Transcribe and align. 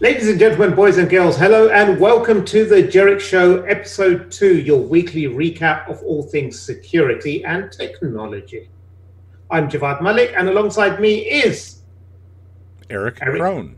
Ladies 0.00 0.28
and 0.28 0.40
gentlemen, 0.40 0.74
boys 0.74 0.98
and 0.98 1.08
girls, 1.08 1.36
hello 1.36 1.68
and 1.68 2.00
welcome 2.00 2.44
to 2.46 2.64
the 2.64 2.82
Jerich 2.82 3.20
Show, 3.20 3.62
episode 3.62 4.28
two, 4.28 4.58
your 4.58 4.80
weekly 4.80 5.26
recap 5.26 5.88
of 5.88 6.02
all 6.02 6.24
things 6.24 6.60
security 6.60 7.44
and 7.44 7.70
technology. 7.70 8.68
I'm 9.52 9.70
Javvad 9.70 10.02
Malik, 10.02 10.34
and 10.36 10.48
alongside 10.48 11.00
me 11.00 11.20
is 11.20 11.82
Erich, 12.90 13.22
Erich. 13.22 13.40
Kron. 13.40 13.76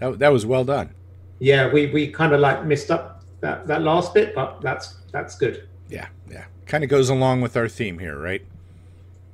That, 0.00 0.18
that 0.18 0.32
was 0.32 0.44
well 0.44 0.64
done. 0.64 0.90
Yeah, 1.38 1.72
we, 1.72 1.86
we 1.92 2.08
kind 2.08 2.32
of 2.32 2.40
like 2.40 2.64
missed 2.64 2.90
up 2.90 3.22
that, 3.42 3.68
that 3.68 3.82
last 3.82 4.14
bit, 4.14 4.34
but 4.34 4.60
that's 4.62 4.96
that's 5.12 5.36
good. 5.36 5.68
Yeah, 5.88 6.08
yeah. 6.28 6.46
Kind 6.66 6.82
of 6.82 6.90
goes 6.90 7.08
along 7.08 7.40
with 7.40 7.56
our 7.56 7.68
theme 7.68 8.00
here, 8.00 8.18
right? 8.18 8.44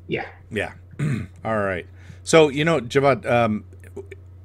Yeah. 0.08 0.26
Yeah. 0.50 0.74
All 1.42 1.58
right. 1.58 1.86
So, 2.22 2.50
you 2.50 2.66
know, 2.66 2.80
Javad, 2.80 3.24
um, 3.24 3.64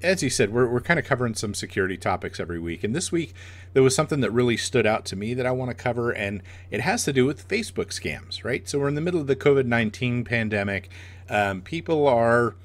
as 0.01 0.21
you 0.21 0.29
said, 0.29 0.53
we're, 0.53 0.67
we're 0.67 0.81
kind 0.81 0.99
of 0.99 1.05
covering 1.05 1.33
some 1.33 1.53
security 1.53 1.97
topics 1.97 2.39
every 2.39 2.59
week. 2.59 2.83
And 2.83 2.95
this 2.95 3.11
week, 3.11 3.33
there 3.73 3.83
was 3.83 3.95
something 3.95 4.21
that 4.21 4.31
really 4.31 4.57
stood 4.57 4.85
out 4.85 5.05
to 5.05 5.15
me 5.15 5.33
that 5.33 5.45
I 5.45 5.51
want 5.51 5.69
to 5.71 5.75
cover, 5.75 6.11
and 6.11 6.43
it 6.69 6.81
has 6.81 7.03
to 7.05 7.13
do 7.13 7.25
with 7.25 7.47
Facebook 7.47 7.87
scams, 7.87 8.43
right? 8.43 8.67
So 8.69 8.79
we're 8.79 8.89
in 8.89 8.95
the 8.95 9.01
middle 9.01 9.19
of 9.19 9.27
the 9.27 9.35
COVID 9.35 9.65
19 9.65 10.23
pandemic. 10.23 10.89
Um, 11.29 11.61
people 11.61 12.07
are 12.07 12.55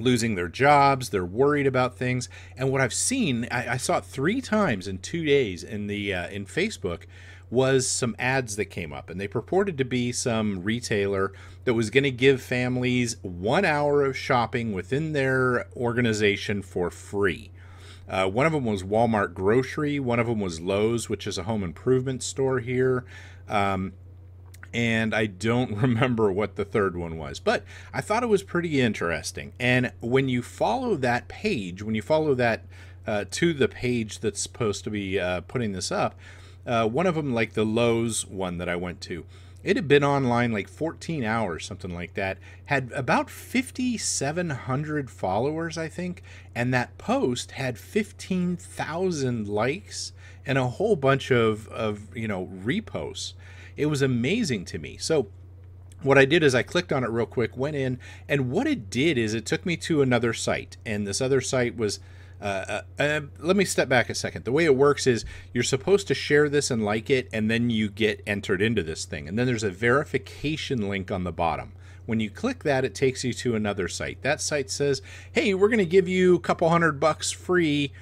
losing 0.00 0.34
their 0.34 0.48
jobs, 0.48 1.10
they're 1.10 1.24
worried 1.24 1.66
about 1.66 1.96
things. 1.96 2.28
And 2.56 2.72
what 2.72 2.80
I've 2.80 2.94
seen, 2.94 3.46
I, 3.50 3.74
I 3.74 3.76
saw 3.76 3.98
it 3.98 4.04
three 4.04 4.40
times 4.40 4.88
in 4.88 4.98
two 4.98 5.24
days 5.24 5.62
in 5.62 5.86
the 5.86 6.12
uh, 6.12 6.28
in 6.28 6.46
Facebook 6.46 7.02
was 7.54 7.88
some 7.88 8.14
ads 8.18 8.56
that 8.56 8.66
came 8.66 8.92
up, 8.92 9.08
and 9.08 9.20
they 9.20 9.28
purported 9.28 9.78
to 9.78 9.84
be 9.84 10.12
some 10.12 10.62
retailer 10.62 11.32
that 11.64 11.74
was 11.74 11.88
going 11.88 12.04
to 12.04 12.10
give 12.10 12.42
families 12.42 13.16
one 13.22 13.64
hour 13.64 14.04
of 14.04 14.16
shopping 14.16 14.72
within 14.72 15.12
their 15.12 15.66
organization 15.74 16.60
for 16.60 16.90
free. 16.90 17.50
Uh, 18.06 18.28
one 18.28 18.44
of 18.44 18.52
them 18.52 18.64
was 18.64 18.82
Walmart 18.82 19.32
Grocery, 19.32 19.98
one 19.98 20.18
of 20.18 20.26
them 20.26 20.40
was 20.40 20.60
Lowe's, 20.60 21.08
which 21.08 21.26
is 21.26 21.38
a 21.38 21.44
home 21.44 21.62
improvement 21.62 22.22
store 22.22 22.58
here. 22.58 23.04
Um, 23.48 23.94
and 24.74 25.14
I 25.14 25.26
don't 25.26 25.76
remember 25.80 26.30
what 26.30 26.56
the 26.56 26.64
third 26.64 26.96
one 26.96 27.16
was, 27.16 27.40
but 27.40 27.64
I 27.94 28.00
thought 28.00 28.22
it 28.22 28.28
was 28.28 28.42
pretty 28.42 28.80
interesting. 28.80 29.52
And 29.58 29.92
when 30.00 30.28
you 30.28 30.42
follow 30.42 30.96
that 30.96 31.28
page, 31.28 31.82
when 31.82 31.94
you 31.94 32.02
follow 32.02 32.34
that 32.34 32.64
uh, 33.06 33.24
to 33.30 33.54
the 33.54 33.68
page 33.68 34.18
that's 34.18 34.40
supposed 34.40 34.84
to 34.84 34.90
be 34.90 35.18
uh, 35.18 35.42
putting 35.42 35.72
this 35.72 35.92
up, 35.92 36.14
uh, 36.66 36.86
one 36.88 37.06
of 37.06 37.14
them, 37.14 37.34
like 37.34 37.54
the 37.54 37.64
Lowe's 37.64 38.26
one 38.26 38.58
that 38.58 38.68
I 38.68 38.76
went 38.76 39.00
to, 39.02 39.24
it 39.62 39.76
had 39.76 39.88
been 39.88 40.04
online 40.04 40.52
like 40.52 40.68
14 40.68 41.24
hours, 41.24 41.64
something 41.64 41.94
like 41.94 42.14
that. 42.14 42.36
Had 42.66 42.92
about 42.92 43.30
5,700 43.30 45.10
followers, 45.10 45.78
I 45.78 45.88
think, 45.88 46.22
and 46.54 46.72
that 46.74 46.98
post 46.98 47.52
had 47.52 47.78
15,000 47.78 49.48
likes 49.48 50.12
and 50.46 50.58
a 50.58 50.68
whole 50.68 50.96
bunch 50.96 51.30
of 51.30 51.66
of 51.68 52.14
you 52.14 52.28
know 52.28 52.46
reposts. 52.46 53.32
It 53.76 53.86
was 53.86 54.02
amazing 54.02 54.66
to 54.66 54.78
me. 54.78 54.98
So 54.98 55.28
what 56.02 56.18
I 56.18 56.26
did 56.26 56.42
is 56.42 56.54
I 56.54 56.62
clicked 56.62 56.92
on 56.92 57.02
it 57.02 57.10
real 57.10 57.24
quick, 57.24 57.56
went 57.56 57.76
in, 57.76 57.98
and 58.28 58.50
what 58.50 58.66
it 58.66 58.90
did 58.90 59.16
is 59.16 59.32
it 59.32 59.46
took 59.46 59.64
me 59.64 59.76
to 59.78 60.02
another 60.02 60.34
site, 60.34 60.76
and 60.84 61.06
this 61.06 61.22
other 61.22 61.40
site 61.40 61.76
was 61.76 61.98
uh, 62.40 62.44
uh, 62.98 63.02
uh, 63.02 63.20
let 63.38 63.56
me 63.56 63.64
step 63.64 63.88
back 63.88 64.10
a 64.10 64.14
second. 64.14 64.44
The 64.44 64.52
way 64.52 64.64
it 64.64 64.76
works 64.76 65.06
is 65.06 65.24
you're 65.52 65.64
supposed 65.64 66.06
to 66.08 66.14
share 66.14 66.48
this 66.48 66.70
and 66.70 66.84
like 66.84 67.10
it, 67.10 67.28
and 67.32 67.50
then 67.50 67.70
you 67.70 67.88
get 67.88 68.22
entered 68.26 68.60
into 68.60 68.82
this 68.82 69.04
thing. 69.04 69.28
And 69.28 69.38
then 69.38 69.46
there's 69.46 69.62
a 69.62 69.70
verification 69.70 70.88
link 70.88 71.10
on 71.10 71.24
the 71.24 71.32
bottom. 71.32 71.72
When 72.06 72.20
you 72.20 72.28
click 72.28 72.64
that, 72.64 72.84
it 72.84 72.94
takes 72.94 73.24
you 73.24 73.32
to 73.32 73.54
another 73.54 73.88
site. 73.88 74.20
That 74.22 74.40
site 74.40 74.70
says, 74.70 75.00
hey, 75.32 75.54
we're 75.54 75.68
going 75.68 75.78
to 75.78 75.86
give 75.86 76.06
you 76.06 76.34
a 76.34 76.40
couple 76.40 76.68
hundred 76.68 77.00
bucks 77.00 77.30
free 77.30 77.92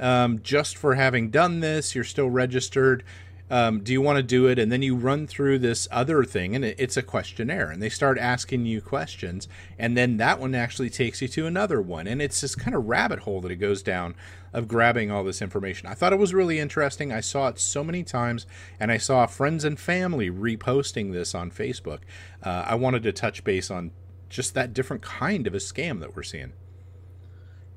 um, 0.00 0.40
just 0.42 0.76
for 0.76 0.94
having 0.94 1.30
done 1.30 1.60
this. 1.60 1.94
You're 1.94 2.02
still 2.02 2.28
registered 2.28 3.04
um, 3.52 3.80
do 3.80 3.92
you 3.92 4.00
want 4.00 4.16
to 4.16 4.22
do 4.22 4.46
it? 4.46 4.58
And 4.58 4.72
then 4.72 4.80
you 4.80 4.96
run 4.96 5.26
through 5.26 5.58
this 5.58 5.86
other 5.90 6.24
thing, 6.24 6.56
and 6.56 6.64
it's 6.64 6.96
a 6.96 7.02
questionnaire, 7.02 7.70
and 7.70 7.82
they 7.82 7.90
start 7.90 8.16
asking 8.16 8.64
you 8.64 8.80
questions, 8.80 9.46
and 9.78 9.94
then 9.94 10.16
that 10.16 10.40
one 10.40 10.54
actually 10.54 10.88
takes 10.88 11.20
you 11.20 11.28
to 11.28 11.46
another 11.46 11.82
one, 11.82 12.06
and 12.06 12.22
it's 12.22 12.40
this 12.40 12.54
kind 12.54 12.74
of 12.74 12.86
rabbit 12.86 13.20
hole 13.20 13.42
that 13.42 13.52
it 13.52 13.56
goes 13.56 13.82
down 13.82 14.14
of 14.54 14.68
grabbing 14.68 15.10
all 15.10 15.22
this 15.22 15.42
information. 15.42 15.86
I 15.86 15.92
thought 15.92 16.14
it 16.14 16.18
was 16.18 16.32
really 16.32 16.58
interesting. 16.58 17.12
I 17.12 17.20
saw 17.20 17.48
it 17.48 17.60
so 17.60 17.84
many 17.84 18.02
times, 18.02 18.46
and 18.80 18.90
I 18.90 18.96
saw 18.96 19.26
friends 19.26 19.64
and 19.64 19.78
family 19.78 20.30
reposting 20.30 21.12
this 21.12 21.34
on 21.34 21.50
Facebook. 21.50 22.00
Uh, 22.42 22.64
I 22.66 22.74
wanted 22.74 23.02
to 23.02 23.12
touch 23.12 23.44
base 23.44 23.70
on 23.70 23.90
just 24.30 24.54
that 24.54 24.72
different 24.72 25.02
kind 25.02 25.46
of 25.46 25.52
a 25.52 25.58
scam 25.58 26.00
that 26.00 26.16
we're 26.16 26.22
seeing. 26.22 26.54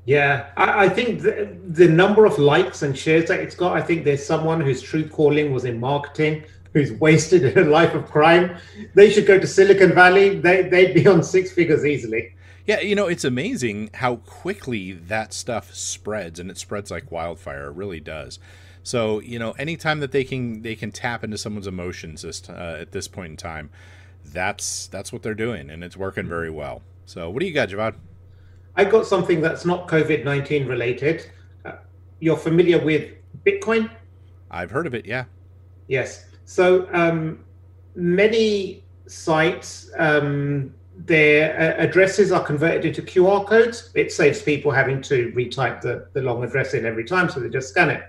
Yeah, 0.05 0.51
I, 0.55 0.85
I 0.85 0.89
think 0.89 1.21
the, 1.21 1.57
the, 1.67 1.87
number 1.87 2.25
of 2.25 2.37
likes 2.37 2.83
and 2.83 2.95
shares 2.95 3.27
that 3.27 3.39
it's 3.39 3.55
got, 3.55 3.75
I 3.75 3.81
think 3.81 4.05
there's 4.05 4.23
someone 4.23 4.61
whose 4.61 4.81
true 4.81 5.07
calling 5.07 5.51
was 5.51 5.65
in 5.65 5.79
marketing, 5.79 6.43
who's 6.73 6.91
wasted 6.99 7.57
a 7.57 7.63
life 7.65 7.95
of 7.95 8.05
crime. 8.05 8.55
They 8.93 9.09
should 9.09 9.25
go 9.25 9.39
to 9.39 9.47
Silicon 9.47 9.93
Valley. 9.93 10.39
They, 10.39 10.69
they'd 10.69 10.93
be 10.93 11.07
on 11.07 11.23
six 11.23 11.51
figures 11.51 11.85
easily. 11.85 12.35
Yeah, 12.67 12.81
you 12.81 12.95
know, 12.95 13.07
it's 13.07 13.23
amazing 13.23 13.91
how 13.95 14.17
quickly 14.17 14.93
that 14.93 15.33
stuff 15.33 15.73
spreads, 15.73 16.39
and 16.39 16.49
it 16.49 16.57
spreads 16.57 16.89
like 16.89 17.11
wildfire. 17.11 17.67
It 17.67 17.75
really 17.75 17.99
does. 17.99 18.39
So, 18.81 19.19
you 19.19 19.39
know, 19.39 19.51
anytime 19.53 19.99
that 19.99 20.11
they 20.11 20.23
can 20.23 20.61
they 20.61 20.75
can 20.75 20.91
tap 20.91 21.23
into 21.23 21.37
someone's 21.37 21.67
emotions 21.67 22.23
this, 22.23 22.47
uh, 22.49 22.77
at 22.79 22.91
this 22.91 23.07
point 23.07 23.31
in 23.31 23.37
time, 23.37 23.69
that's 24.23 24.87
that's 24.87 25.13
what 25.13 25.21
they're 25.21 25.35
doing, 25.35 25.69
and 25.69 25.83
it's 25.83 25.97
working 25.97 26.27
very 26.27 26.49
well. 26.49 26.81
So, 27.05 27.29
what 27.29 27.39
do 27.39 27.47
you 27.47 27.53
got, 27.53 27.69
Javvad? 27.69 27.95
I 28.77 28.83
got 28.83 29.05
something 29.05 29.41
that's 29.41 29.65
not 29.65 29.87
COVID 29.87 30.23
19 30.23 30.67
related. 30.67 31.29
Uh, 31.63 31.73
you're 32.19 32.37
familiar 32.37 32.83
with 32.83 33.11
Bitcoin? 33.45 33.89
I've 34.51 34.71
heard 34.71 34.87
of 34.87 34.93
it, 34.93 35.05
yeah. 35.05 35.25
Yes. 35.87 36.25
So 36.45 36.87
um, 36.93 37.43
many 37.95 38.83
sites, 39.07 39.91
um, 39.97 40.73
their 40.97 41.59
uh, 41.59 41.83
addresses 41.83 42.31
are 42.31 42.43
converted 42.43 42.85
into 42.85 43.01
QR 43.01 43.45
codes. 43.45 43.91
It 43.95 44.11
saves 44.11 44.41
people 44.41 44.71
having 44.71 45.01
to 45.03 45.31
retype 45.35 45.81
the, 45.81 46.07
the 46.13 46.21
long 46.21 46.43
address 46.43 46.73
in 46.73 46.85
every 46.85 47.03
time, 47.03 47.29
so 47.29 47.39
they 47.39 47.49
just 47.49 47.69
scan 47.69 47.89
it. 47.89 48.03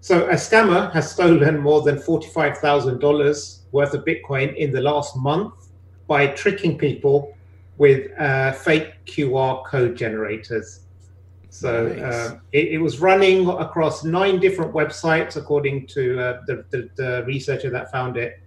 So 0.00 0.28
a 0.28 0.34
scammer 0.34 0.92
has 0.92 1.10
stolen 1.10 1.58
more 1.58 1.82
than 1.82 1.96
$45,000 1.96 3.60
worth 3.72 3.94
of 3.94 4.04
Bitcoin 4.04 4.54
in 4.56 4.70
the 4.70 4.80
last 4.80 5.16
month 5.16 5.54
by 6.06 6.28
tricking 6.28 6.78
people 6.78 7.36
with 7.78 8.10
uh, 8.18 8.52
fake 8.52 8.92
QR 9.06 9.64
code 9.64 9.96
generators. 9.96 10.80
So 11.50 11.88
nice. 11.88 12.00
uh, 12.02 12.38
it, 12.52 12.68
it, 12.72 12.78
was 12.78 13.00
running 13.00 13.48
across 13.48 14.04
nine 14.04 14.38
different 14.38 14.74
websites, 14.74 15.36
according 15.36 15.86
to 15.88 16.20
uh, 16.20 16.40
the, 16.46 16.64
the, 16.70 16.90
the, 16.96 17.24
researcher 17.26 17.70
that 17.70 17.90
found 17.90 18.16
it. 18.16 18.40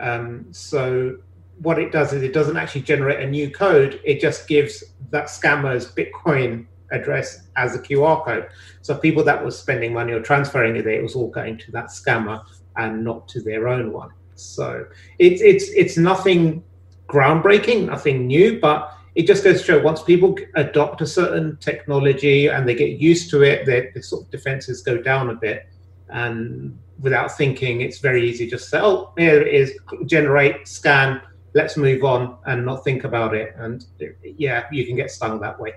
Um, 0.00 0.46
so 0.50 1.18
what 1.60 1.78
it 1.78 1.92
does 1.92 2.12
is 2.12 2.22
it 2.22 2.32
doesn't 2.32 2.56
actually 2.56 2.82
generate 2.82 3.20
a 3.20 3.30
new 3.30 3.50
code; 3.50 4.00
it 4.04 4.20
just 4.20 4.48
gives 4.48 4.82
that 5.10 5.26
scammer's 5.26 5.92
Bitcoin 5.94 6.66
address 6.90 7.48
as 7.56 7.74
a 7.76 7.78
QR 7.78 8.24
code. 8.24 8.48
So 8.82 8.96
people 8.96 9.22
that 9.24 9.42
were 9.42 9.50
spending 9.50 9.92
money 9.92 10.12
or 10.12 10.20
transferring 10.20 10.76
it, 10.76 10.86
it 10.86 11.02
was 11.02 11.14
all 11.14 11.30
going 11.30 11.58
to 11.58 11.72
that 11.72 11.86
scammer 11.86 12.44
and 12.76 13.04
not 13.04 13.28
to 13.28 13.40
their 13.40 13.68
own 13.68 13.92
one. 13.92 14.10
So 14.34 14.86
it's 15.18 15.40
it's 15.42 15.68
it's 15.70 15.96
nothing 15.96 16.64
groundbreaking, 17.08 17.86
nothing 17.86 18.26
new, 18.26 18.60
but 18.60 18.96
it 19.14 19.26
just 19.26 19.44
goes 19.44 19.60
to 19.60 19.66
show 19.66 19.82
once 19.82 20.02
people 20.02 20.36
adopt 20.54 21.02
a 21.02 21.06
certain 21.06 21.56
technology 21.58 22.48
and 22.48 22.66
they 22.66 22.74
get 22.74 22.98
used 22.98 23.30
to 23.30 23.42
it, 23.42 23.66
their, 23.66 23.90
their 23.92 24.02
sort 24.02 24.24
of 24.24 24.30
defenses 24.30 24.82
go 24.82 25.00
down 25.00 25.30
a 25.30 25.34
bit. 25.34 25.66
And 26.08 26.78
without 27.00 27.36
thinking, 27.36 27.80
it's 27.82 27.98
very 27.98 28.28
easy 28.28 28.48
just 28.48 28.64
to 28.64 28.70
say, 28.70 28.80
oh, 28.80 29.12
here 29.18 29.42
it 29.42 29.54
is, 29.54 29.78
generate, 30.06 30.66
scan, 30.66 31.20
let's 31.54 31.76
move 31.76 32.04
on 32.04 32.38
and 32.46 32.64
not 32.64 32.84
think 32.84 33.04
about 33.04 33.34
it. 33.34 33.54
And 33.56 33.84
yeah, 34.22 34.64
you 34.72 34.86
can 34.86 34.96
get 34.96 35.10
stung 35.10 35.40
that 35.40 35.60
way. 35.60 35.74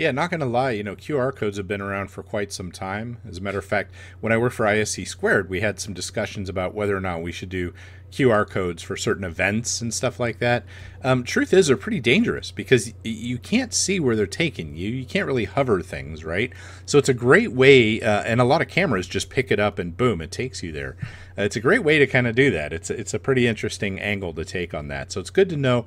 Yeah, 0.00 0.12
not 0.12 0.30
going 0.30 0.40
to 0.40 0.46
lie, 0.46 0.70
you 0.70 0.82
know, 0.82 0.96
QR 0.96 1.36
codes 1.36 1.58
have 1.58 1.68
been 1.68 1.82
around 1.82 2.10
for 2.10 2.22
quite 2.22 2.54
some 2.54 2.72
time. 2.72 3.18
As 3.28 3.36
a 3.36 3.42
matter 3.42 3.58
of 3.58 3.66
fact, 3.66 3.92
when 4.22 4.32
I 4.32 4.38
worked 4.38 4.54
for 4.54 4.64
ISC 4.64 5.06
Squared, 5.06 5.50
we 5.50 5.60
had 5.60 5.78
some 5.78 5.92
discussions 5.92 6.48
about 6.48 6.74
whether 6.74 6.96
or 6.96 7.02
not 7.02 7.20
we 7.20 7.32
should 7.32 7.50
do 7.50 7.74
QR 8.10 8.48
codes 8.48 8.82
for 8.82 8.96
certain 8.96 9.24
events 9.24 9.82
and 9.82 9.92
stuff 9.92 10.18
like 10.18 10.38
that. 10.38 10.64
Um, 11.04 11.22
truth 11.22 11.52
is, 11.52 11.66
they're 11.66 11.76
pretty 11.76 12.00
dangerous 12.00 12.50
because 12.50 12.94
you 13.04 13.36
can't 13.36 13.74
see 13.74 14.00
where 14.00 14.16
they're 14.16 14.26
taking 14.26 14.74
you. 14.74 14.88
You 14.88 15.04
can't 15.04 15.26
really 15.26 15.44
hover 15.44 15.82
things, 15.82 16.24
right? 16.24 16.50
So 16.86 16.96
it's 16.96 17.10
a 17.10 17.14
great 17.14 17.52
way, 17.52 18.00
uh, 18.00 18.22
and 18.22 18.40
a 18.40 18.44
lot 18.44 18.62
of 18.62 18.68
cameras 18.68 19.06
just 19.06 19.28
pick 19.28 19.50
it 19.50 19.60
up 19.60 19.78
and 19.78 19.94
boom, 19.94 20.22
it 20.22 20.30
takes 20.30 20.62
you 20.62 20.72
there. 20.72 20.96
Uh, 21.36 21.42
it's 21.42 21.56
a 21.56 21.60
great 21.60 21.84
way 21.84 21.98
to 21.98 22.06
kind 22.06 22.26
of 22.26 22.34
do 22.34 22.50
that. 22.52 22.72
It's 22.72 22.88
it's 22.88 23.12
a 23.12 23.18
pretty 23.18 23.46
interesting 23.46 24.00
angle 24.00 24.32
to 24.32 24.46
take 24.46 24.72
on 24.72 24.88
that. 24.88 25.12
So 25.12 25.20
it's 25.20 25.28
good 25.28 25.50
to 25.50 25.58
know. 25.58 25.84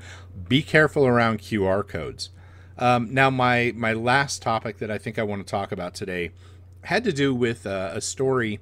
Be 0.47 0.61
careful 0.61 1.07
around 1.07 1.39
QR 1.39 1.87
codes. 1.87 2.29
Um, 2.77 3.13
now, 3.13 3.29
my 3.29 3.73
my 3.75 3.93
last 3.93 4.41
topic 4.41 4.77
that 4.79 4.89
I 4.89 4.97
think 4.97 5.19
I 5.19 5.23
want 5.23 5.45
to 5.45 5.49
talk 5.49 5.71
about 5.71 5.93
today 5.93 6.31
had 6.81 7.03
to 7.03 7.13
do 7.13 7.33
with 7.33 7.65
uh, 7.65 7.91
a 7.93 8.01
story 8.01 8.59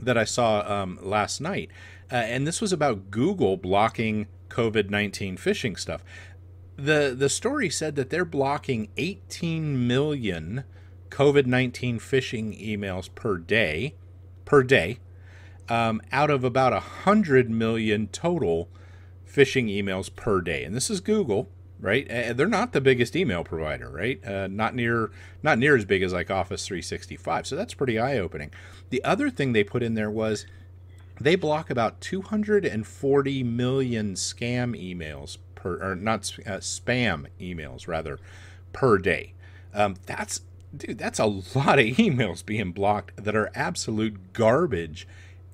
that 0.00 0.16
I 0.16 0.24
saw 0.24 0.60
um, 0.60 0.98
last 1.02 1.40
night, 1.40 1.70
uh, 2.10 2.16
and 2.16 2.46
this 2.46 2.60
was 2.60 2.72
about 2.72 3.10
Google 3.10 3.56
blocking 3.56 4.28
COVID 4.48 4.90
nineteen 4.90 5.36
phishing 5.36 5.78
stuff. 5.78 6.04
the 6.76 7.14
The 7.16 7.28
story 7.28 7.70
said 7.70 7.96
that 7.96 8.10
they're 8.10 8.24
blocking 8.24 8.88
18 8.96 9.86
million 9.86 10.64
COVID 11.10 11.46
19 11.46 11.98
phishing 11.98 12.58
emails 12.64 13.12
per 13.14 13.36
day, 13.36 13.94
per 14.44 14.62
day, 14.62 14.98
um, 15.68 16.00
out 16.12 16.30
of 16.30 16.44
about 16.44 16.72
100 16.72 17.50
million 17.50 18.06
total 18.08 18.68
phishing 19.28 19.68
emails 19.68 20.14
per 20.14 20.40
day. 20.40 20.64
And 20.64 20.74
this 20.74 20.88
is 20.88 21.00
Google, 21.00 21.48
right? 21.80 22.06
And 22.10 22.38
they're 22.38 22.46
not 22.46 22.72
the 22.72 22.80
biggest 22.80 23.16
email 23.16 23.42
provider, 23.42 23.88
right? 23.88 24.24
Uh, 24.24 24.46
not 24.48 24.74
near 24.74 25.10
not 25.42 25.58
near 25.58 25.76
as 25.76 25.84
big 25.84 26.02
as 26.02 26.12
like 26.12 26.30
Office 26.30 26.66
365. 26.66 27.46
So 27.46 27.56
that's 27.56 27.74
pretty 27.74 27.98
eye-opening. 27.98 28.52
The 28.90 29.02
other 29.04 29.30
thing 29.30 29.52
they 29.52 29.64
put 29.64 29.82
in 29.82 29.94
there 29.94 30.10
was 30.10 30.46
they 31.20 31.36
block 31.36 31.70
about 31.70 32.00
240 32.00 33.42
million 33.42 34.14
scam 34.14 34.74
emails 34.74 35.38
per 35.54 35.82
or 35.82 35.94
not 35.94 36.20
uh, 36.46 36.58
spam 36.58 37.26
emails 37.40 37.88
rather 37.88 38.18
per 38.72 38.98
day. 38.98 39.34
Um, 39.74 39.96
that's 40.06 40.42
dude, 40.76 40.98
that's 40.98 41.18
a 41.18 41.26
lot 41.26 41.78
of 41.78 41.86
emails 41.96 42.44
being 42.44 42.72
blocked 42.72 43.24
that 43.24 43.36
are 43.36 43.50
absolute 43.54 44.32
garbage 44.32 45.06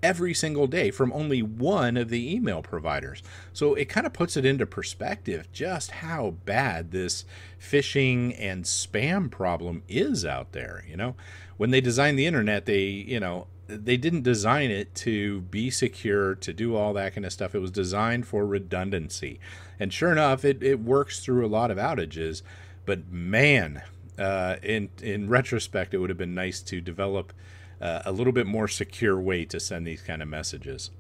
every 0.02 0.34
single 0.34 0.66
day 0.66 0.90
from 0.90 1.12
only 1.12 1.42
one 1.42 1.96
of 1.96 2.08
the 2.08 2.34
email 2.34 2.62
providers. 2.62 3.22
So 3.52 3.74
it 3.74 3.86
kind 3.86 4.06
of 4.06 4.12
puts 4.12 4.36
it 4.36 4.44
into 4.44 4.66
perspective 4.66 5.50
just 5.52 5.90
how 5.90 6.34
bad 6.44 6.90
this 6.90 7.24
phishing 7.60 8.34
and 8.38 8.64
spam 8.64 9.30
problem 9.30 9.82
is 9.88 10.24
out 10.24 10.52
there, 10.52 10.84
you 10.88 10.96
know. 10.96 11.14
When 11.56 11.70
they 11.70 11.80
designed 11.80 12.18
the 12.18 12.26
internet, 12.26 12.66
they, 12.66 12.82
you 12.84 13.18
know, 13.18 13.46
they 13.66 13.96
didn't 13.96 14.22
design 14.22 14.70
it 14.70 14.94
to 14.96 15.40
be 15.42 15.70
secure, 15.70 16.34
to 16.36 16.52
do 16.52 16.76
all 16.76 16.92
that 16.92 17.14
kind 17.14 17.24
of 17.24 17.32
stuff. 17.32 17.54
It 17.54 17.60
was 17.60 17.70
designed 17.70 18.26
for 18.26 18.46
redundancy. 18.46 19.40
And 19.80 19.92
sure 19.92 20.12
enough, 20.12 20.44
it, 20.44 20.62
it 20.62 20.80
works 20.80 21.20
through 21.20 21.44
a 21.44 21.48
lot 21.48 21.70
of 21.70 21.78
outages. 21.78 22.42
But 22.84 23.10
man, 23.10 23.82
uh, 24.18 24.56
in 24.62 24.90
in 25.02 25.28
retrospect, 25.28 25.92
it 25.92 25.98
would 25.98 26.10
have 26.10 26.18
been 26.18 26.34
nice 26.34 26.60
to 26.62 26.80
develop 26.80 27.32
uh, 27.80 28.02
a 28.04 28.12
little 28.12 28.32
bit 28.32 28.46
more 28.46 28.68
secure 28.68 29.20
way 29.20 29.44
to 29.46 29.60
send 29.60 29.86
these 29.86 30.02
kind 30.02 30.22
of 30.22 30.28
messages. 30.28 30.90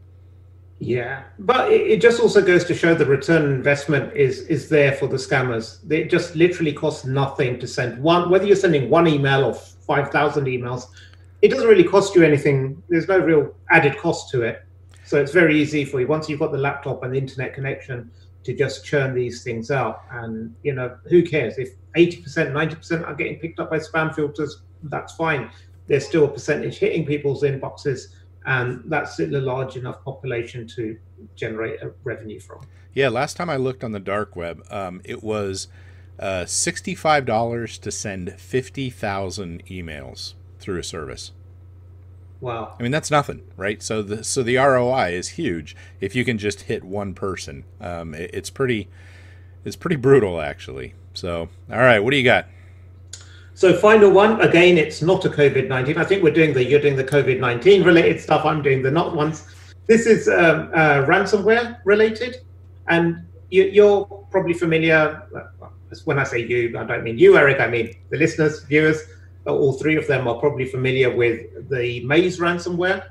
Yeah, 0.78 1.22
but 1.38 1.72
it 1.72 2.02
just 2.02 2.20
also 2.20 2.44
goes 2.44 2.62
to 2.64 2.74
show 2.74 2.94
the 2.94 3.06
return 3.06 3.50
investment 3.50 4.14
is 4.14 4.40
is 4.40 4.68
there 4.68 4.92
for 4.92 5.06
the 5.06 5.16
scammers. 5.16 5.90
It 5.90 6.10
just 6.10 6.36
literally 6.36 6.72
costs 6.72 7.06
nothing 7.06 7.58
to 7.60 7.66
send 7.66 8.02
one, 8.02 8.28
whether 8.28 8.44
you're 8.44 8.56
sending 8.56 8.90
one 8.90 9.08
email 9.08 9.44
or 9.44 9.54
five 9.54 10.10
thousand 10.10 10.44
emails. 10.44 10.88
It 11.40 11.48
doesn't 11.48 11.66
really 11.66 11.84
cost 11.84 12.14
you 12.14 12.22
anything. 12.24 12.82
There's 12.90 13.08
no 13.08 13.18
real 13.18 13.54
added 13.70 13.96
cost 13.96 14.30
to 14.32 14.42
it, 14.42 14.66
so 15.04 15.18
it's 15.18 15.32
very 15.32 15.58
easy 15.58 15.86
for 15.86 15.98
you 15.98 16.06
once 16.06 16.28
you've 16.28 16.40
got 16.40 16.52
the 16.52 16.58
laptop 16.58 17.02
and 17.04 17.14
the 17.14 17.18
internet 17.18 17.54
connection 17.54 18.10
to 18.44 18.54
just 18.54 18.84
churn 18.84 19.14
these 19.14 19.42
things 19.42 19.70
out. 19.70 20.02
And 20.10 20.54
you 20.62 20.74
know, 20.74 20.94
who 21.08 21.22
cares 21.22 21.56
if 21.56 21.70
eighty 21.94 22.20
percent, 22.20 22.52
ninety 22.52 22.74
percent 22.74 23.06
are 23.06 23.14
getting 23.14 23.38
picked 23.38 23.60
up 23.60 23.70
by 23.70 23.78
spam 23.78 24.14
filters? 24.14 24.60
That's 24.82 25.14
fine 25.14 25.50
there's 25.86 26.06
still 26.06 26.24
a 26.24 26.28
percentage 26.28 26.78
hitting 26.78 27.04
people's 27.06 27.42
inboxes, 27.42 28.08
and 28.44 28.82
that's 28.86 29.14
still 29.14 29.36
a 29.36 29.38
large 29.38 29.76
enough 29.76 30.02
population 30.04 30.66
to 30.68 30.96
generate 31.34 31.82
a 31.82 31.92
revenue 32.04 32.40
from. 32.40 32.66
Yeah, 32.92 33.08
last 33.08 33.36
time 33.36 33.50
I 33.50 33.56
looked 33.56 33.84
on 33.84 33.92
the 33.92 34.00
dark 34.00 34.36
web, 34.36 34.64
um, 34.70 35.00
it 35.04 35.22
was 35.22 35.68
uh, 36.18 36.46
sixty-five 36.46 37.26
dollars 37.26 37.78
to 37.78 37.90
send 37.90 38.32
fifty 38.40 38.90
thousand 38.90 39.64
emails 39.66 40.34
through 40.58 40.78
a 40.78 40.84
service. 40.84 41.32
Wow. 42.40 42.76
I 42.78 42.82
mean 42.82 42.92
that's 42.92 43.10
nothing, 43.10 43.42
right? 43.56 43.82
So 43.82 44.02
the 44.02 44.22
so 44.22 44.42
the 44.42 44.56
ROI 44.56 45.12
is 45.12 45.30
huge 45.30 45.74
if 46.00 46.14
you 46.14 46.24
can 46.24 46.38
just 46.38 46.62
hit 46.62 46.84
one 46.84 47.14
person. 47.14 47.64
Um, 47.80 48.14
it, 48.14 48.30
it's 48.32 48.50
pretty 48.50 48.88
it's 49.64 49.76
pretty 49.76 49.96
brutal 49.96 50.40
actually. 50.40 50.94
So 51.14 51.48
all 51.70 51.78
right, 51.78 52.00
what 52.00 52.10
do 52.10 52.16
you 52.16 52.24
got? 52.24 52.46
So 53.56 53.72
final 53.72 54.10
one, 54.10 54.38
again, 54.42 54.76
it's 54.76 55.00
not 55.00 55.24
a 55.24 55.30
COVID-19. 55.30 55.96
I 55.96 56.04
think 56.04 56.22
we're 56.22 56.34
doing 56.34 56.52
the, 56.52 56.62
you're 56.62 56.78
doing 56.78 56.94
the 56.94 57.02
COVID-19 57.02 57.86
related 57.86 58.20
stuff. 58.20 58.44
I'm 58.44 58.60
doing 58.60 58.82
the 58.82 58.90
not 58.90 59.16
ones. 59.16 59.46
This 59.86 60.04
is 60.04 60.28
um, 60.28 60.70
uh, 60.74 61.06
ransomware 61.06 61.78
related. 61.86 62.42
And 62.88 63.24
you, 63.48 63.88
are 63.88 64.04
probably 64.30 64.52
familiar, 64.52 65.22
when 66.04 66.18
I 66.18 66.24
say 66.24 66.44
you, 66.44 66.78
I 66.78 66.84
don't 66.84 67.02
mean 67.02 67.16
you, 67.16 67.38
Erich, 67.38 67.58
I 67.58 67.68
mean 67.68 67.96
the 68.10 68.18
listeners, 68.18 68.62
viewers, 68.64 69.00
all 69.46 69.72
three 69.72 69.96
of 69.96 70.06
them 70.06 70.28
are 70.28 70.38
probably 70.38 70.66
familiar 70.66 71.16
with 71.16 71.70
the 71.70 72.04
Maze 72.04 72.38
ransomware, 72.38 73.08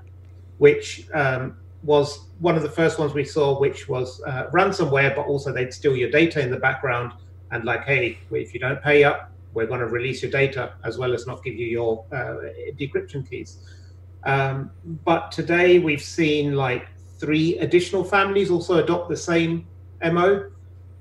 which 0.60 1.08
um, 1.16 1.58
was 1.82 2.28
one 2.38 2.56
of 2.56 2.62
the 2.62 2.70
first 2.70 3.00
ones 3.00 3.16
we 3.16 3.26
saw, 3.26 3.60
which 3.60 3.90
was 3.90 4.22
uh, 4.28 4.46
ransomware, 4.52 5.16
but 5.16 5.26
also 5.26 5.52
they'd 5.52 5.74
steal 5.74 5.96
your 5.96 6.12
data 6.12 6.40
in 6.40 6.52
the 6.52 6.60
background 6.60 7.14
and 7.50 7.66
like, 7.66 7.84
hey, 7.86 8.20
if 8.30 8.54
you 8.54 8.60
don't 8.60 8.80
pay 8.84 9.04
up, 9.04 9.32
we're 9.56 9.66
going 9.66 9.80
to 9.80 9.88
release 9.88 10.22
your 10.22 10.32
data 10.32 10.74
as 10.84 10.98
well 10.98 11.14
as 11.14 11.26
not 11.26 11.44
give 11.44 11.56
you 11.56 11.66
your 11.66 12.06
uh, 12.12 12.52
decryption 12.78 13.28
keys. 13.28 13.58
Um, 14.26 14.72
but 15.04 15.32
today 15.32 15.80
we've 15.80 16.02
seen 16.02 16.54
like 16.56 16.88
three 17.18 17.58
additional 17.60 18.04
families 18.04 18.52
also 18.52 18.84
adopt 18.84 19.10
the 19.10 19.18
same 19.18 19.66
MO. 20.04 20.52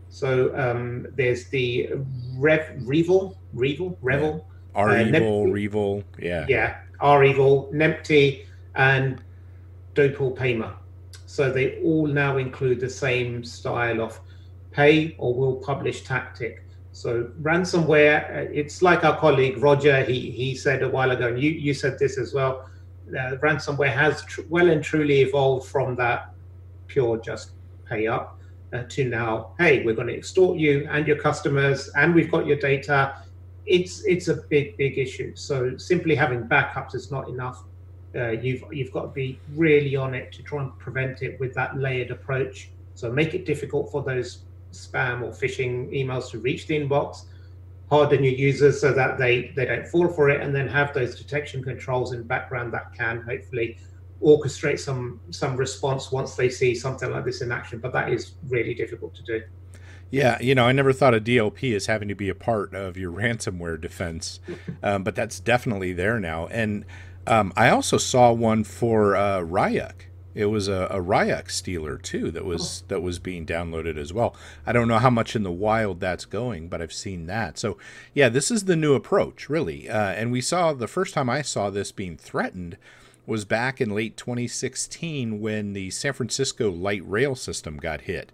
So 0.09 0.57
um, 0.57 1.09
there's 1.17 1.49
the 1.49 1.91
Rev, 2.37 2.79
Revil, 2.83 3.37
Revil, 3.55 3.97
Revel, 4.01 4.47
yeah. 4.47 4.81
R 4.81 4.91
uh, 4.91 5.05
Evil, 5.05 5.47
Revil, 5.47 6.05
yeah, 6.19 6.47
yeah, 6.49 6.81
R 7.01 7.25
Evil, 7.25 7.71
Nemty, 7.73 8.47
and 8.75 9.23
DoppelPaymer. 9.95 10.75
So 11.27 11.51
they 11.51 11.81
all 11.83 12.07
now 12.07 12.37
include 12.37 12.81
the 12.81 12.91
same 12.91 13.45
style 13.45 14.01
of 14.01 14.21
pay 14.71 15.15
or 15.19 15.35
will 15.35 15.57
publish 15.57 16.05
tactic. 16.05 16.64
So 16.95 17.25
ransomware, 17.43 18.31
uh, 18.31 18.51
it's 18.53 18.81
like 18.81 19.03
our 19.03 19.19
colleague 19.19 19.59
Roger, 19.59 20.05
he, 20.05 20.31
he 20.31 20.55
said 20.55 20.85
a 20.85 20.89
while 20.89 21.11
ago, 21.11 21.27
and 21.27 21.43
you, 21.43 21.51
you 21.51 21.75
said 21.75 21.99
this 21.99 22.19
as 22.19 22.33
well, 22.33 22.71
uh, 23.11 23.35
ransomware 23.43 23.93
has 23.93 24.25
tr- 24.25 24.43
well 24.49 24.71
and 24.71 24.83
truly 24.83 25.23
evolved 25.23 25.69
from 25.69 25.97
that 25.97 26.33
pure 26.87 27.19
just 27.19 27.51
pay 27.85 28.07
up 28.07 28.39
uh, 28.73 28.85
to 28.91 29.09
now, 29.09 29.51
hey, 29.59 29.85
we're 29.85 29.97
going 29.97 30.07
to 30.07 30.17
extort 30.17 30.57
you 30.57 30.87
and 30.89 31.05
your 31.09 31.17
customers, 31.17 31.91
and 31.97 32.15
we've 32.15 32.31
got 32.31 32.47
your 32.47 32.59
data. 32.59 33.17
It's 33.67 34.05
it's 34.05 34.29
a 34.29 34.37
big 34.49 34.77
big 34.77 34.97
issue. 34.97 35.35
So 35.35 35.77
simply 35.77 36.15
having 36.15 36.45
backups 36.45 36.95
is 36.95 37.11
not 37.11 37.29
enough. 37.29 37.65
Uh, 38.15 38.31
you've 38.31 38.63
you've 38.71 38.93
got 38.93 39.03
to 39.03 39.09
be 39.09 39.41
really 39.57 39.97
on 39.97 40.15
it 40.15 40.31
to 40.33 40.43
try 40.45 40.63
and 40.63 40.79
prevent 40.79 41.23
it 41.23 41.41
with 41.41 41.55
that 41.55 41.77
layered 41.77 42.13
approach. 42.13 42.71
So 42.95 43.11
make 43.11 43.35
it 43.35 43.47
difficult 43.47 43.91
for 43.91 44.03
those 44.03 44.45
spam 44.75 45.23
or 45.23 45.31
phishing 45.31 45.93
emails 45.93 46.31
to 46.31 46.39
reach 46.39 46.67
the 46.67 46.79
inbox, 46.79 47.25
harden 47.91 48.25
your 48.25 48.35
users 48.35 48.81
so 48.81 48.93
that 48.93 49.19
they, 49.19 49.53
they 49.57 49.65
don't 49.65 49.87
fall 49.87 50.09
for 50.09 50.31
it, 50.31 50.41
and 50.41 50.55
then 50.55 50.69
have 50.69 50.93
those 50.95 51.15
detection 51.15 51.63
controls 51.63 52.13
in 52.13 52.23
background 52.23 52.73
that 52.73 52.93
can 52.95 53.23
hopefully 53.23 53.79
orchestrate 54.23 54.79
some 54.79 55.21
some 55.31 55.57
response 55.57 56.11
once 56.11 56.35
they 56.35 56.49
see 56.49 56.75
something 56.75 57.11
like 57.11 57.25
this 57.25 57.43
in 57.43 57.53
action. 57.53 57.79
But 57.79 57.93
that 57.93 58.11
is 58.11 58.33
really 58.49 58.75
difficult 58.75 59.15
to 59.17 59.23
do. 59.23 59.43
Yeah, 60.11 60.41
you 60.41 60.55
know, 60.55 60.67
I 60.67 60.73
never 60.73 60.93
thought 60.93 61.15
of 61.15 61.25
DLP 61.25 61.75
as 61.75 61.87
having 61.87 62.09
to 62.09 62.15
be 62.15 62.29
a 62.29 62.35
part 62.35 62.75
of 62.75 62.97
your 62.97 63.13
ransomware 63.21 63.81
defense, 63.81 64.41
um, 64.83 65.03
but 65.03 65.15
that's 65.15 65.41
definitely 65.41 65.93
there 65.93 66.21
now. 66.21 66.47
And 66.49 66.85
um, 67.27 67.53
I 67.57 67.71
also 67.71 67.99
saw 67.99 68.33
one 68.33 68.65
for 68.65 69.17
uh, 69.17 69.41
Ryuk 69.41 69.95
it 70.35 70.47
was 70.47 70.69
a, 70.69 70.89
a 70.91 71.01
Ryuk 71.01 71.51
stealer 71.51 71.97
too 71.97 72.31
that 72.31 72.45
was 72.45 72.83
oh. 72.83 72.87
that 72.89 73.03
was 73.03 73.19
being 73.19 73.47
downloaded 73.47 73.97
as 73.97 74.13
well. 74.13 74.35
I 74.67 74.73
don't 74.73 74.89
know 74.89 74.99
how 74.99 75.11
much 75.11 75.37
in 75.37 75.43
the 75.43 75.53
wild 75.53 76.01
that's 76.01 76.25
going, 76.25 76.69
but 76.69 76.83
I've 76.83 76.93
seen 76.93 77.27
that. 77.27 77.59
So 77.59 77.79
yeah, 78.13 78.29
this 78.29 78.51
is 78.51 78.65
the 78.65 78.77
new 78.77 78.95
approach, 78.95 79.49
really. 79.49 79.89
Uh, 79.89 80.11
and 80.11 80.33
we 80.33 80.41
saw 80.41 80.73
the 80.73 80.89
first 80.89 81.15
time 81.15 81.31
I 81.31 81.43
saw 81.43 81.71
this 81.71 81.93
being 81.93 82.17
threatened 82.17 82.77
was 83.27 83.45
back 83.45 83.81
in 83.81 83.95
late 83.95 84.17
2016 84.17 85.41
when 85.41 85.73
the 85.73 85.91
San 85.91 86.13
Francisco 86.13 86.71
light 86.71 87.03
rail 87.07 87.35
system 87.35 87.79
got 87.79 88.03
hit. 88.03 88.33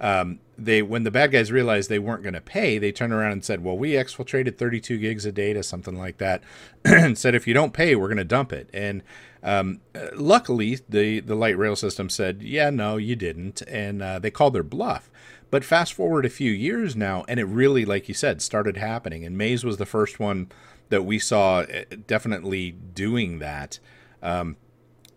Um, 0.00 0.40
they 0.56 0.82
when 0.82 1.04
the 1.04 1.10
bad 1.10 1.32
guys 1.32 1.52
realized 1.52 1.88
they 1.88 1.98
weren't 1.98 2.22
going 2.22 2.34
to 2.34 2.40
pay, 2.40 2.78
they 2.78 2.92
turned 2.92 3.12
around 3.12 3.32
and 3.32 3.44
said, 3.44 3.62
"Well, 3.62 3.76
we 3.76 3.92
exfiltrated 3.92 4.56
32 4.56 4.98
gigs 4.98 5.26
of 5.26 5.34
data, 5.34 5.62
something 5.62 5.96
like 5.96 6.18
that," 6.18 6.42
and 6.84 7.18
said, 7.18 7.34
"If 7.34 7.46
you 7.46 7.54
don't 7.54 7.72
pay, 7.72 7.94
we're 7.94 8.08
going 8.08 8.16
to 8.18 8.24
dump 8.24 8.52
it." 8.52 8.68
And 8.72 9.02
um, 9.42 9.80
luckily, 10.14 10.78
the 10.88 11.20
the 11.20 11.34
light 11.34 11.56
rail 11.56 11.76
system 11.76 12.08
said, 12.08 12.42
"Yeah, 12.42 12.70
no, 12.70 12.96
you 12.96 13.16
didn't," 13.16 13.62
and 13.62 14.02
uh, 14.02 14.18
they 14.18 14.30
called 14.30 14.54
their 14.54 14.62
bluff. 14.62 15.10
But 15.50 15.64
fast 15.64 15.92
forward 15.92 16.24
a 16.24 16.30
few 16.30 16.52
years 16.52 16.94
now, 16.94 17.24
and 17.26 17.40
it 17.40 17.44
really, 17.44 17.84
like 17.84 18.08
you 18.08 18.14
said, 18.14 18.40
started 18.40 18.76
happening. 18.76 19.24
And 19.24 19.36
Maze 19.36 19.64
was 19.64 19.78
the 19.78 19.86
first 19.86 20.20
one 20.20 20.48
that 20.90 21.02
we 21.02 21.18
saw 21.18 21.60
uh, 21.60 21.84
definitely 22.06 22.72
doing 22.72 23.38
that. 23.40 23.80
Um, 24.22 24.56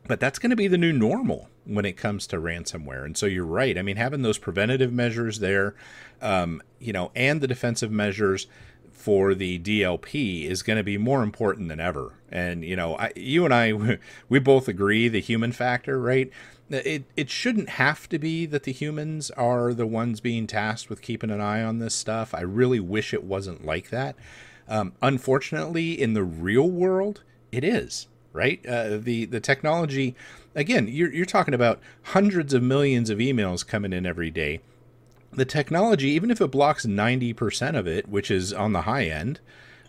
but 0.07 0.19
that's 0.19 0.39
going 0.39 0.49
to 0.49 0.55
be 0.55 0.67
the 0.67 0.77
new 0.77 0.91
normal 0.91 1.49
when 1.65 1.85
it 1.85 1.93
comes 1.93 2.27
to 2.27 2.37
ransomware. 2.37 3.05
And 3.05 3.15
so 3.17 3.25
you're 3.25 3.45
right. 3.45 3.77
I 3.77 3.81
mean, 3.81 3.95
having 3.95 4.21
those 4.21 4.37
preventative 4.37 4.91
measures 4.91 5.39
there, 5.39 5.75
um, 6.21 6.61
you 6.79 6.93
know, 6.93 7.11
and 7.15 7.41
the 7.41 7.47
defensive 7.47 7.91
measures 7.91 8.47
for 8.91 9.35
the 9.35 9.59
DLP 9.59 10.45
is 10.45 10.63
going 10.63 10.77
to 10.77 10.83
be 10.83 10.97
more 10.97 11.23
important 11.23 11.67
than 11.67 11.79
ever. 11.79 12.13
And 12.31 12.63
you 12.63 12.75
know, 12.75 12.95
I, 12.95 13.11
you 13.15 13.43
and 13.45 13.53
I, 13.53 13.99
we 14.29 14.39
both 14.39 14.67
agree 14.67 15.07
the 15.09 15.19
human 15.19 15.51
factor, 15.51 15.99
right? 15.99 16.31
It 16.69 17.03
it 17.17 17.29
shouldn't 17.29 17.69
have 17.69 18.07
to 18.09 18.17
be 18.17 18.45
that 18.45 18.63
the 18.63 18.71
humans 18.71 19.29
are 19.31 19.73
the 19.73 19.85
ones 19.85 20.21
being 20.21 20.47
tasked 20.47 20.89
with 20.89 21.01
keeping 21.01 21.29
an 21.29 21.41
eye 21.41 21.61
on 21.61 21.79
this 21.79 21.93
stuff. 21.93 22.33
I 22.33 22.41
really 22.41 22.79
wish 22.79 23.13
it 23.13 23.23
wasn't 23.23 23.65
like 23.65 23.89
that. 23.89 24.15
Um, 24.67 24.93
unfortunately, 25.01 26.01
in 26.01 26.13
the 26.13 26.23
real 26.23 26.69
world, 26.69 27.21
it 27.51 27.63
is 27.63 28.07
right. 28.31 28.65
Uh, 28.65 28.97
the 28.97 29.25
the 29.25 29.39
technology, 29.39 30.15
again, 30.55 30.87
you're 30.87 31.13
you're 31.13 31.25
talking 31.25 31.53
about 31.53 31.79
hundreds 32.03 32.53
of 32.53 32.63
millions 32.63 33.09
of 33.09 33.19
emails 33.19 33.65
coming 33.65 33.93
in 33.93 34.05
every 34.05 34.31
day. 34.31 34.61
The 35.31 35.45
technology, 35.45 36.09
even 36.09 36.31
if 36.31 36.41
it 36.41 36.51
blocks 36.51 36.85
ninety 36.85 37.33
percent 37.33 37.75
of 37.77 37.87
it, 37.87 38.07
which 38.07 38.29
is 38.29 38.53
on 38.53 38.73
the 38.73 38.81
high 38.81 39.05
end, 39.05 39.39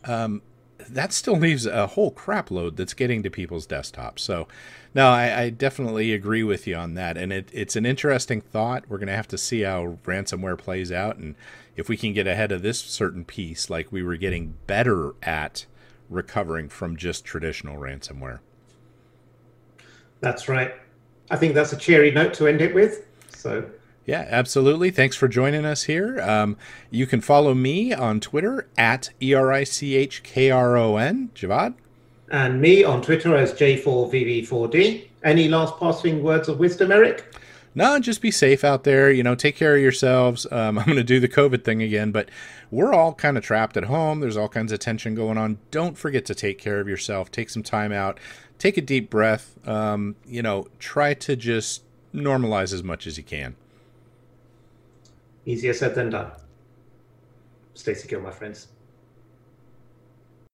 um, 0.05 0.43
that 0.89 1.13
still 1.13 1.37
leaves 1.37 1.67
a 1.67 1.87
whole 1.89 2.11
crap 2.11 2.51
load 2.51 2.77
that's 2.77 2.95
getting 2.95 3.23
to 3.23 3.31
people's 3.31 3.67
desktops. 3.67 4.21
So, 4.21 4.49
no, 4.95 5.09
I, 5.09 5.43
I 5.43 5.51
definitely 5.51 6.13
agree 6.13 6.43
with 6.43 6.67
you 6.67 6.77
on 6.77 6.95
that. 6.95 7.17
And 7.17 7.33
it, 7.33 7.49
it's 7.53 7.77
an 7.77 7.87
interesting 7.87 8.41
thought. 8.41 8.85
We're 8.89 8.99
going 8.99 9.09
to 9.09 9.17
have 9.17 9.29
to 9.29 9.39
see 9.39 9.63
how 9.63 9.99
ransomware 10.05 10.59
plays 10.59 10.93
out. 10.93 11.17
And 11.17 11.37
if 11.77 11.89
we 11.89 11.97
can 11.97 12.13
get 12.13 12.27
ahead 12.27 12.53
of 12.53 12.63
this 12.63 12.81
certain 12.81 13.25
piece, 13.25 13.71
like 13.71 13.93
we 13.93 14.03
were 14.03 14.17
getting 14.17 14.57
better 14.67 15.15
at 15.23 15.67
recovering 16.11 16.69
from 16.69 16.97
just 16.97 17.25
traditional 17.25 17.77
ransomware. 17.77 18.41
That's 20.21 20.49
right. 20.49 20.75
I 21.31 21.37
think 21.37 21.55
that's 21.55 21.73
a 21.73 21.77
cheery 21.77 22.11
note 22.11 22.35
to 22.35 22.47
end 22.47 22.61
it 22.61 22.75
with. 22.75 23.07
So, 23.29 23.69
yeah, 24.07 24.27
absolutely. 24.29 24.91
Thanks 24.91 25.17
for 25.17 25.29
joining 25.29 25.65
us 25.65 25.85
here. 25.85 26.21
Um, 26.21 26.57
you 26.91 27.07
can 27.07 27.21
follow 27.21 27.55
me 27.55 27.93
on 27.93 28.21
Twitter 28.21 28.69
at 28.77 29.11
E 29.23 29.33
R 29.35 29.53
I 29.53 29.65
C 29.65 29.97
H 29.97 30.23
K 30.23 30.51
R 30.51 30.77
O 30.77 30.97
N, 30.97 31.31
Javvad. 31.35 31.75
And 32.31 32.61
me 32.61 32.85
on 32.85 33.01
Twitter 33.03 33.37
as 33.37 33.53
J4VV4D. 33.55 35.07
Any 35.23 35.49
last 35.49 35.79
passing 35.79 36.23
words 36.23 36.49
of 36.49 36.59
wisdom, 36.59 36.91
Erich? 36.93 37.25
No, 37.75 37.99
just 37.99 38.23
be 38.23 38.31
safe 38.31 38.63
out 38.63 38.85
there. 38.85 39.11
You 39.11 39.23
know, 39.23 39.35
take 39.35 39.57
care 39.57 39.75
of 39.75 39.83
yourselves. 39.83 40.47
Um, 40.51 40.79
I'm 40.79 40.85
going 40.85 40.97
to 40.97 41.05
do 41.05 41.21
the 41.21 41.29
COVID 41.29 41.65
thing 41.65 41.83
again, 41.83 42.13
but 42.13 42.29
we're 42.71 42.93
all 42.93 43.15
kind 43.15 43.37
of 43.37 43.45
trapped 43.45 43.77
at 43.77 43.85
home. 43.85 44.21
There's 44.21 44.37
all 44.37 44.49
kinds 44.49 44.73
of 44.73 44.79
tension 44.79 45.15
going 45.15 45.39
on. 45.39 45.59
Don't 45.71 45.99
forget 45.99 46.25
to 46.27 46.35
take 46.35 46.59
care 46.59 46.81
of 46.81 46.89
yourself. 46.89 47.31
Take 47.31 47.51
some 47.51 47.63
time 47.63 47.93
out. 47.93 48.19
Take 48.59 48.77
a 48.77 48.81
deep 48.81 49.11
breath. 49.11 49.59
Um, 49.67 50.17
you 50.27 50.43
know, 50.43 50.69
try 50.79 51.15
to 51.15 51.37
just 51.37 51.83
normalize 52.15 52.73
as 52.73 52.83
much 52.83 53.07
as 53.07 53.19
you 53.19 53.25
can. 53.25 53.57
Easier 55.47 55.75
said 55.75 55.95
than 55.95 56.11
done. 56.11 56.31
Stay 57.75 57.95
secure, 57.95 58.21
my 58.21 58.31
friends. 58.31 58.69